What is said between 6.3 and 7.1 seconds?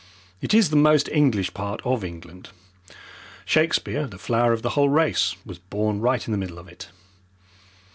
the middle of it.